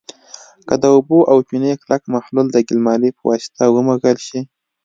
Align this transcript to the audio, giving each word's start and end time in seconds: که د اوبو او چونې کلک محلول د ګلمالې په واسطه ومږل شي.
که 0.67 0.75
د 0.81 0.83
اوبو 0.95 1.19
او 1.31 1.37
چونې 1.47 1.71
کلک 1.81 2.03
محلول 2.13 2.47
د 2.51 2.57
ګلمالې 2.67 3.09
په 3.17 3.23
واسطه 3.29 3.63
ومږل 3.75 4.17
شي. 4.27 4.39